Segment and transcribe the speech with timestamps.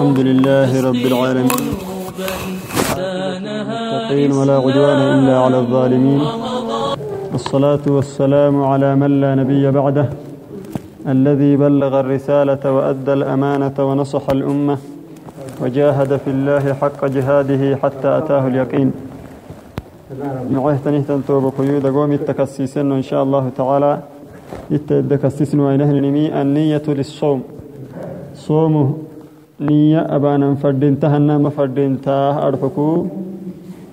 [0.00, 1.60] الحمد لله رب العالمين.
[2.96, 6.20] المتقين ولا عدوان إلا على الظالمين.
[7.32, 10.06] والصلاة والسلام على من لا نبي بعده
[11.14, 14.76] الذي بلغ الرسالة وأدى الأمانة ونصح الأمة
[15.62, 18.88] وجاهد في الله حق جهاده حتى أتاه اليقين.
[20.54, 23.92] نعيه تنتوب قيود قوم التكسيسن إن شاء الله تعالى.
[24.70, 27.40] يتدكسسن وينهن نمي النية للصوم.
[28.48, 28.88] صومه
[29.60, 33.06] نية أبانا فردنتها النام فردنتها أرفكو.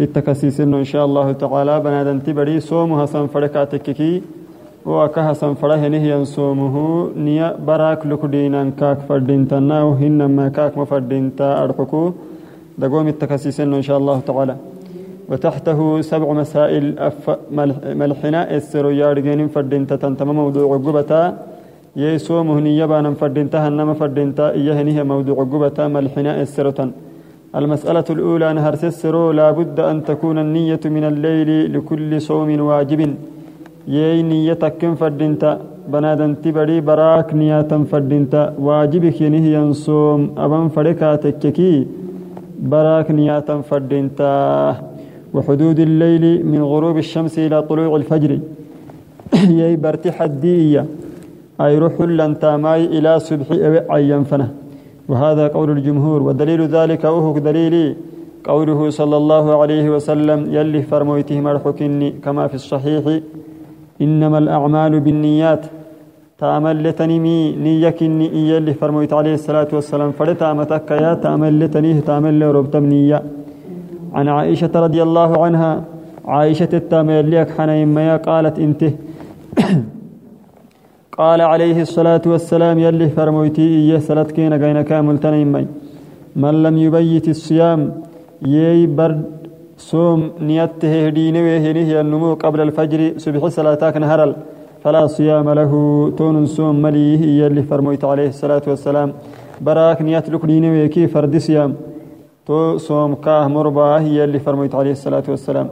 [0.00, 1.80] التكسيسن إن شاء الله تعالى.
[1.80, 4.22] بنادن تبري صومها سنفركاتككي
[4.86, 6.76] وكها سنفره نهي صومه
[7.16, 12.12] نية براك لكدينا كاك فردنتنا وهنما كاك مفردنتا أرفكو.
[12.78, 14.56] دقوم التكسيسن إن شاء الله تعالى.
[15.28, 17.24] وتحته سبع مسائل أف
[18.00, 18.40] ملحنا.
[18.56, 21.49] السر يارجين فردنتا تنتم موضوع قبتا.
[21.96, 26.78] يسومه نيبانا فردنتا هنما فردنتا إيه هي موضوع قبتا ملحنا السرة
[27.58, 33.00] المسألة الأولى نهر السرو لا بد أن تكون النية من الليل لكل صوم واجب.
[33.88, 35.50] يي نيتك كم فردنتا
[35.92, 40.20] بنادن تبري براك نياتا فردنتا واجبك ينهي صوم.
[40.44, 41.58] أبن فركاتك
[42.70, 44.34] براك نياتا فردنتا
[45.34, 48.30] وحدود الليل من غروب الشمس إلى طلوع الفجر.
[49.60, 50.82] يي برتي حدية
[51.60, 53.46] أي روح لن تاماي إلى صبح
[53.90, 54.48] عين فنه.
[55.08, 57.96] وهذا قول الجمهور ودليل ذلك وهو دليلي
[58.44, 63.04] قوله صلى الله عليه وسلم يلي فرمويته مرحكني كما في الصحيح
[64.00, 65.66] إنما الأعمال بالنيات.
[66.38, 73.22] تعمل لتنمي نيكني يلي فرمويت عليه الصلاة والسلام فلتعمتك يا تعمل لتنيه تعمل لربتم نية
[74.12, 75.84] عن عائشة رضي الله عنها
[76.24, 78.92] عائشة التامل ليك حنين ما قالت إنته
[81.20, 85.66] قال عليه الصلاة والسلام يلي فرمويتي إيه سلت كينا قينا كامل تنيمي.
[86.42, 87.80] من لم يبيت الصيام
[88.52, 89.22] يي برد
[89.90, 94.32] صوم نيته هدينه وهنه النمو قبل الفجر صبح صلاتك نهرل.
[94.82, 95.72] فلا صيام له
[96.18, 99.08] تون صوم مليه يلي فرمويت عليه الصلاة والسلام.
[99.66, 101.70] براك نيات لكنين ويكي فرد صيام.
[102.46, 105.68] تو صوم كاه مرباه يلي فرمويت عليه الصلاة والسلام.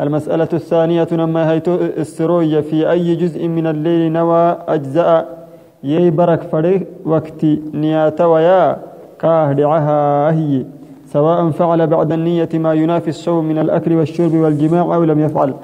[0.00, 5.48] المسألة الثانية نما هيتو السروية في أي جزء من الليل نوى أجزاء
[5.84, 7.44] يي برك فريق وقت
[7.74, 8.76] نيات ويا
[9.20, 10.64] كاه دعها هي.
[11.12, 15.54] سواء فعل بعد النية ما ينافي الصوم من الأكل والشرب والجماع أو لم يفعل.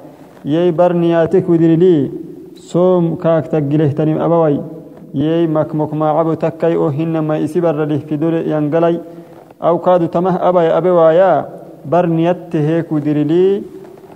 [0.45, 2.11] يي بر نياتك ودري لي.
[2.55, 4.61] صوم كاك تقله تنم أبوي.
[5.13, 8.99] يي مكمك ما عبو تكي أوهن ما إسبر له في دور ينقلي.
[9.63, 11.49] أو كادو تمه أبا أبوايا
[11.85, 13.61] بر نيته هيك ودري لي.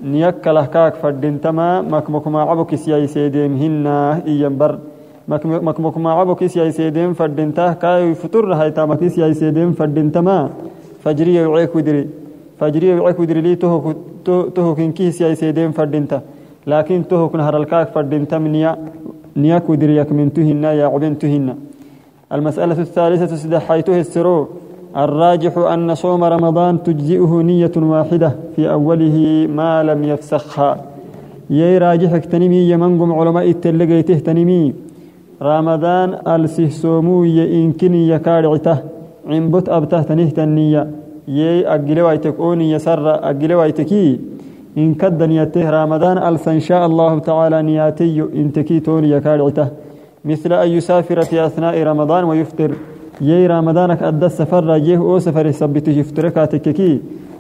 [0.04, 4.74] نيك لهكاك فردنتما مكمك ما عبو كسياي سيديم هنا إيام بر.
[5.28, 10.38] مكمك ما عبو كسياي سيديم فردنته كاي فطر هايتا مكسياي سيديم فردنتما
[11.04, 12.04] فجرية وعيك ودري
[12.60, 13.94] فجرية وعيك ودري لي تهو
[14.56, 16.22] تهو كن كيس يا سيدين فردنتا
[16.68, 18.72] لكن تهو كن هر الكاك فردنتا من يا
[19.38, 21.56] نياك ودري يك من تهنا يا عبن تهنا
[22.36, 24.38] المسألة الثالثة سدحيته السرو
[24.98, 30.78] الراجح أن صوم رمضان تجزئه نية واحدة في أوله ما لم يفسخها.
[31.50, 34.74] يي راجح اكتنمي يمنقم علماء التلقيته تنمي.
[35.42, 38.78] رمضان ألسه سومو يإنكني يكارعته
[39.30, 40.88] عمبت أبته تنهت النية
[41.28, 44.20] يي أجل وايتك أوني يسر أجل وايتكي
[44.78, 49.68] إن كد نيته رمضان ألس إن شاء الله تعالى نياتي إنتكي توني يكارعته
[50.26, 52.72] مثل أن يسافر في أثناء رمضان ويفطر.
[53.30, 56.92] يي رمضانك أدى السفر يه أو سفر سبت يفتركاتككي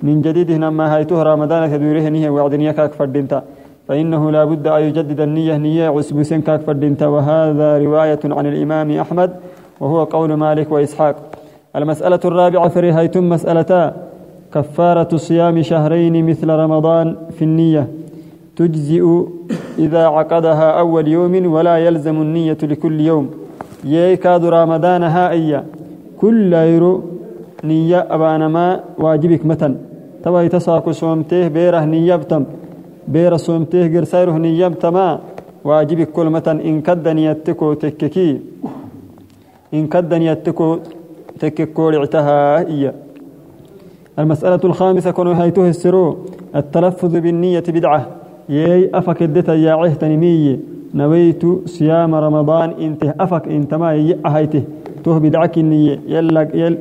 [0.06, 3.40] من جديد ما هايته رمضانك دوره نيه وعد نيكاك فردنتا
[3.88, 9.30] فإنه لا بد أن يجدد النية نية عسبسين كاك فردنتا وهذا رواية عن الإمام أحمد
[9.80, 11.16] وهو قول مالك وإسحاق.
[11.76, 13.94] المسألة الرابعة فرهيتم مسألتا
[14.54, 17.88] كفارة صيام شهرين مثل رمضان في النية.
[18.56, 19.06] تجزئ
[19.80, 23.43] إذا عقدها أول يوم ولا يلزم النية لكل يوم.
[23.86, 25.64] يكاد رمضان هائية
[26.18, 27.04] كل يرو
[27.64, 29.76] نية أبانما واجبك متن.
[30.24, 32.44] توا يتساكو صومته بيره نية بتم.
[33.08, 35.20] بيره صومته قرسيره نية بتما.
[35.64, 36.60] واجبك كل متن.
[36.60, 38.42] إن كد نيتكو تككي.
[39.74, 40.78] إن كد نيتكو
[41.40, 42.94] تككول اعتها هي.
[44.20, 46.18] المسألة الخامسة كن هيته السرو.
[46.56, 48.08] التلفظ بالنية بدعة.
[48.50, 50.60] يي أفك الدتا يا عهتنمي
[50.94, 54.64] نويت صيام رمضان انت أفك انت ما يأهيته.
[55.04, 56.78] تو بدعك النية يلا يل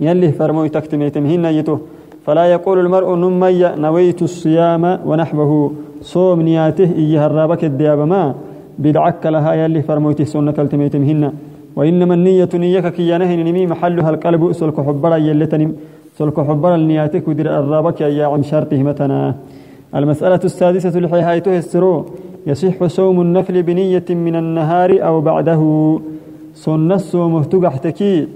[0.00, 1.78] يلي فرموي تكتميتمهن يته
[2.24, 5.52] فلا يقول المرء نمي نويت الصيام ونحبه
[6.00, 8.34] صوم نياته إيه الرابك الدياب ما.
[8.78, 11.32] بدعك لها يلي فرمويته سنة التميتمهن
[11.76, 14.52] وإنما النية نيك كي ينهي نمي محلها القلب.
[14.52, 15.70] سلك حبرا يلتنم.
[16.18, 19.34] سلك حبرا النياتك ودر الرابك يا عم شرطه متنا.
[19.94, 21.94] المسألة السادسة الحيحيته السرو
[22.46, 25.62] يصح صوم النفل بنية من النهار أو بعده.
[26.54, 28.28] سنة صوم تقحتكي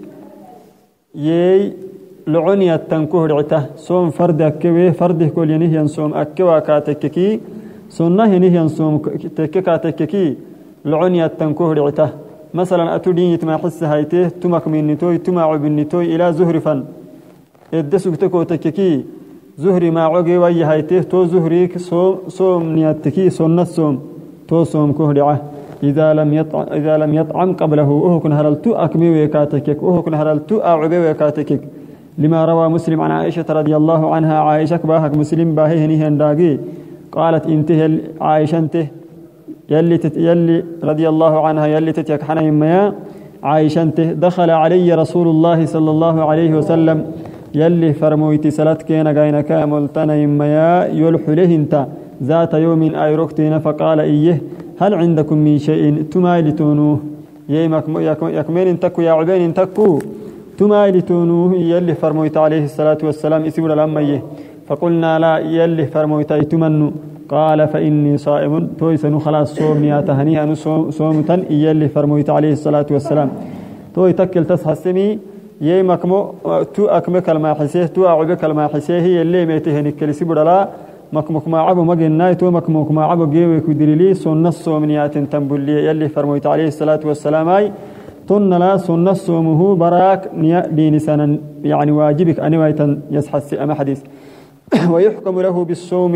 [1.14, 1.72] يي
[2.26, 7.40] لعني التنكه رعته صوم فرد أكوي فرد كل ينهي صوم أكوا كاتككي
[7.88, 8.98] سنة ينهي صوم
[9.36, 10.36] تككاتككي
[10.84, 12.08] لعني التنكه رعته
[12.54, 14.28] مثلا أتودين يتما حس هايته.
[14.28, 16.84] تمك من نتوي تما عب النتوي إلى زهر فن.
[17.74, 19.04] إدسك تكو تككي
[19.58, 24.00] زهري ما عقي وي هايته تو زهريك صوم صوم نياتكي سنة صوم
[24.48, 25.40] تو صوم كهرعه
[25.82, 30.60] إذا لم يطعم إذا لم يطعم قبله أهو كن هرلتو أكمي ويكاتكك أهو كن هرلتو
[30.60, 31.60] أعبي ويكاتكك
[32.18, 36.58] لما روى مسلم عن عائشة رضي الله عنها عائشة باهك مسلم باهي هنيه هنداقي.
[37.12, 38.86] قالت انتهي عائشة انته
[39.70, 42.92] يلي تت يلي رضي الله عنها يلي تتيك حنا يميا
[43.42, 46.98] عائشة انته دخل علي رسول الله صلى الله عليه وسلم.
[47.54, 51.86] يلي فرمويتي سلت كينا قاينا كامل تنا يميا يلحله انت
[52.22, 54.42] ذات يوم ايروكتين فقال إيه؟
[54.80, 56.98] هل عندكم من شيء تمايلتونوه
[57.48, 59.98] يكمين انتكو يا عبين انتكو
[60.58, 64.20] تمايلتونوه يلي فرمويت عليه الصلاة والسلام اسمنا لما
[64.66, 66.92] فقلنا لا يلي فرمويت تمنو.
[67.28, 68.66] قال فإني صائم.
[68.78, 70.54] تويسن خلاص صوم يا تهنيها
[70.98, 73.30] صوم تن يلي فرمويت عليه الصلاة والسلام.
[73.94, 74.74] توي تكل تصحى
[75.60, 76.34] يي مكمو
[76.74, 80.68] تو أكمك الما حسيه تو أعبك الما حسيه يلي ميتهنك كلسي بدلا
[81.12, 86.46] مكمك ما عبو مجناي تو مكمك ما عبو جيوي كدريلي سنة صومنيات تنبلي يلي فرمويت
[86.46, 87.72] عليه الصلاة والسلام أي.
[88.28, 94.00] تن لا سنة صومه براك نيا دين سنة يعني واجبك أنا ويتن يسحس أما حديث.
[94.92, 96.14] ويحكم له بالصوم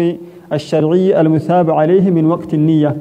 [0.52, 2.96] الشرعي المثاب عليه من وقت النية.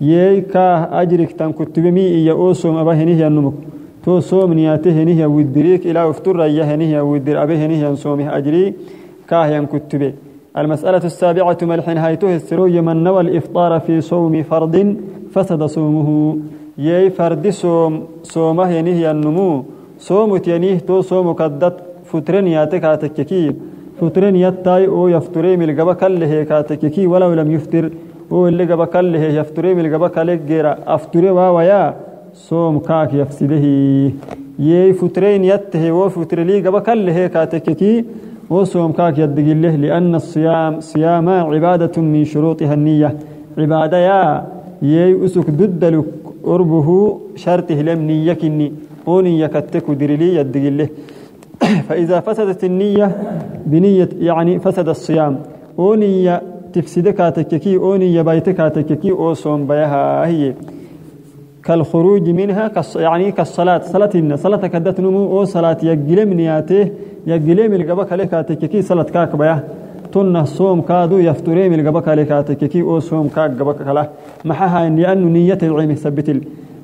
[0.00, 0.66] يكا
[1.02, 3.73] أجرك تن كتب مي إيا أوسوم أبا هنيه النمك
[4.04, 8.64] تو صوم نياته هنيه ودريك إلى افتر ريه هنيه ودر أبا هنيه صومه أجري
[9.28, 10.12] كاه كتبه
[10.60, 14.74] المسألة السابعة ملحن هايته السروي من نوى الإفطار في صوم فرض
[15.32, 16.08] فسد صومه
[16.86, 17.92] يي فرد صوم
[18.34, 19.50] صومه ينهي النمو
[20.08, 21.76] صوم ينيه تو صوم قدت
[22.10, 23.44] فترن ياتك هاتككي
[24.00, 27.84] فترن يتاي أو يفتري من الجبا كله كاتككي ولو لم يفطر
[28.32, 31.82] أو اللي جبا كله يفتري من الجبا كله غير افتري ويا
[32.34, 33.64] صوم كاك يفسده.
[34.58, 38.04] يي فترين يته وفترلي جبا كله كاتككي
[38.50, 43.16] وصوم كاك يدقله لأن الصيام صيام عبادة من شروطها النية.
[43.58, 44.46] عبادة يا
[44.82, 46.04] يي أسك ددلك
[46.44, 46.88] قربه
[47.36, 48.72] شرطه لم نيكني
[49.06, 50.88] ونية كتك درلي يدقله
[51.88, 53.06] فإذا فسدت النية
[53.66, 55.34] بنية يعني فسد الصيام.
[55.78, 56.42] ونية
[56.72, 60.54] تفسد كاتككي ونية بيت كاتككي أو صوم بيها هي.
[61.66, 62.96] كالخروج منها كالص...
[62.96, 63.82] يعني كالصلاة.
[63.94, 66.90] صلاة إن صلاة كدت نمو أو صلاة يقلم نياته
[67.26, 69.64] يقلم القبك عليك كاتككي صلاة كاك بيها
[70.12, 74.04] تنه صوم كادو يفتري من القبك عليك كاتككي أو صوم كاك قبك كلا.
[74.44, 76.28] محها إن لأنه نية العلم ثبت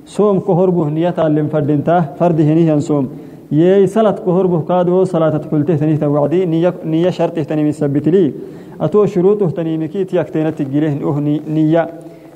[0.07, 3.09] صوم كهربه نية اللي فردنته فرد هنيه صوم.
[3.53, 8.33] يي صلاة كهربه كادو صلاة تقولته تنيه توعدي نية نية شرط تنمي ثبت لي
[8.81, 10.93] أتو شروطه تنميكي تيكتينة تجيله
[11.49, 11.89] نية.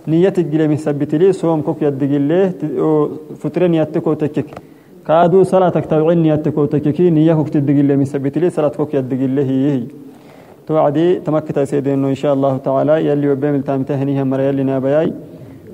[0.09, 2.53] نية تجيله مثبت لي صوم كوك يدجيله
[3.41, 4.49] فترين يتكو تكك
[5.07, 9.83] كادو صلاة توعين نيتكو تككي نية كوك تدجيله مثبت لي صلاة كوك يدجيله هي هي.
[10.67, 15.13] توعدي تمكت سيدنا إن شاء الله تعالى يلي وبيم التامتهنيها مريا لنا بياي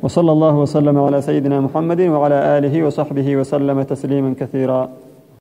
[0.03, 4.91] وصلى الله وسلم على سيدنا محمد وعلى آله وصحبه وسلم تسليما كثيرا.